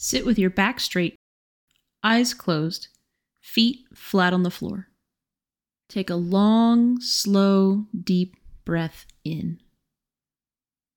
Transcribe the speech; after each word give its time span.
Sit 0.00 0.24
with 0.24 0.38
your 0.38 0.48
back 0.48 0.78
straight, 0.78 1.16
eyes 2.04 2.32
closed, 2.32 2.86
feet 3.42 3.80
flat 3.92 4.32
on 4.32 4.44
the 4.44 4.50
floor. 4.50 4.86
Take 5.88 6.08
a 6.08 6.14
long, 6.14 7.00
slow, 7.00 7.86
deep 8.00 8.36
breath 8.64 9.06
in. 9.24 9.58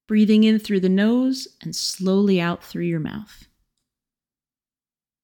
Breathing 0.08 0.44
in 0.44 0.60
through 0.60 0.82
the 0.82 0.90
nose 0.90 1.48
and 1.64 1.76
slowly 1.76 2.40
out 2.40 2.64
through 2.64 2.84
your 2.84 3.00
mouth. 3.00 3.48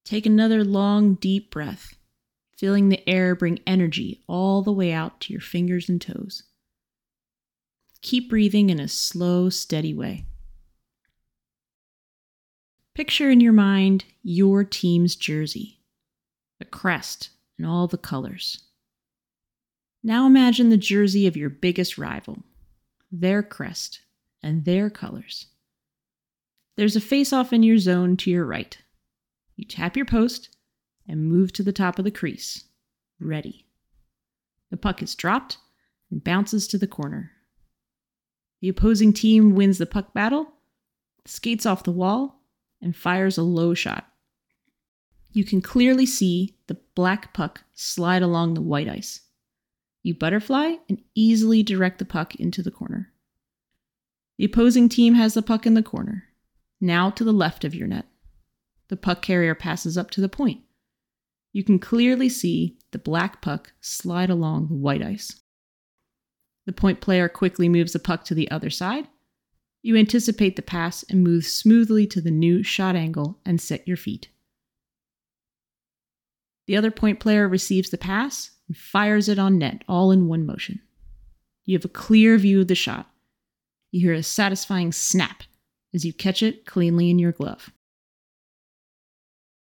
Take 0.03 0.25
another 0.25 0.63
long, 0.63 1.13
deep 1.13 1.51
breath, 1.51 1.93
feeling 2.57 2.89
the 2.89 3.07
air 3.07 3.35
bring 3.35 3.59
energy 3.67 4.23
all 4.27 4.63
the 4.63 4.71
way 4.71 4.91
out 4.91 5.21
to 5.21 5.33
your 5.33 5.41
fingers 5.41 5.87
and 5.87 6.01
toes. 6.01 6.43
Keep 8.01 8.31
breathing 8.31 8.71
in 8.71 8.79
a 8.79 8.87
slow, 8.87 9.49
steady 9.49 9.93
way. 9.93 10.25
Picture 12.97 13.29
in 13.29 13.41
your 13.41 13.53
mind 13.53 14.05
your 14.23 14.63
team's 14.63 15.15
jersey, 15.15 15.81
the 16.57 16.65
crest, 16.65 17.29
and 17.55 17.67
all 17.67 17.85
the 17.85 17.95
colors. 17.95 18.63
Now 20.01 20.25
imagine 20.25 20.69
the 20.69 20.77
jersey 20.77 21.27
of 21.27 21.37
your 21.37 21.51
biggest 21.51 21.99
rival, 21.99 22.39
their 23.11 23.43
crest, 23.43 24.01
and 24.41 24.65
their 24.65 24.89
colors. 24.89 25.45
There's 26.75 26.95
a 26.95 26.99
face 26.99 27.31
off 27.31 27.53
in 27.53 27.61
your 27.61 27.77
zone 27.77 28.17
to 28.17 28.31
your 28.31 28.45
right. 28.45 28.75
You 29.55 29.65
tap 29.65 29.95
your 29.95 30.07
post 30.07 30.49
and 31.07 31.29
move 31.29 31.53
to 31.53 31.61
the 31.61 31.71
top 31.71 31.99
of 31.99 32.03
the 32.03 32.09
crease. 32.09 32.63
Ready. 33.19 33.67
The 34.71 34.77
puck 34.77 35.03
is 35.03 35.13
dropped 35.13 35.59
and 36.09 36.23
bounces 36.23 36.67
to 36.69 36.79
the 36.79 36.87
corner. 36.87 37.33
The 38.59 38.69
opposing 38.69 39.13
team 39.13 39.53
wins 39.53 39.77
the 39.77 39.85
puck 39.85 40.15
battle, 40.15 40.51
skates 41.27 41.67
off 41.67 41.83
the 41.83 41.91
wall, 41.91 42.36
and 42.81 42.95
fires 42.95 43.37
a 43.37 43.43
low 43.43 43.73
shot. 43.73 44.07
You 45.31 45.43
can 45.43 45.61
clearly 45.61 46.05
see 46.05 46.57
the 46.67 46.77
black 46.95 47.33
puck 47.33 47.63
slide 47.73 48.21
along 48.21 48.53
the 48.53 48.61
white 48.61 48.87
ice. 48.87 49.21
You 50.03 50.13
butterfly 50.15 50.75
and 50.89 51.01
easily 51.15 51.63
direct 51.63 51.99
the 51.99 52.05
puck 52.05 52.35
into 52.35 52.63
the 52.63 52.71
corner. 52.71 53.11
The 54.37 54.45
opposing 54.45 54.89
team 54.89 55.15
has 55.15 55.33
the 55.33 55.41
puck 55.41 55.65
in 55.65 55.73
the 55.73 55.83
corner, 55.83 56.25
now 56.79 57.09
to 57.11 57.23
the 57.23 57.33
left 57.33 57.63
of 57.63 57.75
your 57.75 57.87
net. 57.87 58.05
The 58.89 58.97
puck 58.97 59.21
carrier 59.21 59.55
passes 59.55 59.97
up 59.97 60.11
to 60.11 60.21
the 60.21 60.29
point. 60.29 60.61
You 61.51 61.63
can 61.63 61.79
clearly 61.79 62.29
see 62.29 62.77
the 62.91 62.99
black 62.99 63.41
puck 63.41 63.73
slide 63.81 64.29
along 64.29 64.67
the 64.67 64.75
white 64.75 65.03
ice. 65.03 65.41
The 66.65 66.73
point 66.73 67.01
player 67.01 67.27
quickly 67.27 67.67
moves 67.67 67.93
the 67.93 67.99
puck 67.99 68.23
to 68.25 68.35
the 68.35 68.49
other 68.51 68.69
side. 68.69 69.07
You 69.81 69.95
anticipate 69.95 70.55
the 70.55 70.61
pass 70.61 71.03
and 71.03 71.23
move 71.23 71.45
smoothly 71.45 72.07
to 72.07 72.21
the 72.21 72.31
new 72.31 72.63
shot 72.63 72.95
angle 72.95 73.39
and 73.45 73.61
set 73.61 73.87
your 73.87 73.97
feet. 73.97 74.29
The 76.65 76.75
other 76.75 76.91
point 76.91 77.19
player 77.19 77.47
receives 77.47 77.89
the 77.89 77.97
pass 77.97 78.51
and 78.67 78.75
fires 78.75 79.29
it 79.29 79.39
on 79.39 79.57
net 79.57 79.83
all 79.87 80.11
in 80.11 80.27
one 80.27 80.45
motion. 80.45 80.81
You 81.65 81.77
have 81.77 81.85
a 81.85 81.89
clear 81.89 82.37
view 82.37 82.61
of 82.61 82.67
the 82.67 82.75
shot. 82.75 83.09
You 83.91 84.01
hear 84.01 84.13
a 84.13 84.23
satisfying 84.23 84.91
snap 84.91 85.43
as 85.93 86.05
you 86.05 86.13
catch 86.13 86.43
it 86.43 86.65
cleanly 86.65 87.09
in 87.09 87.19
your 87.19 87.31
glove. 87.31 87.71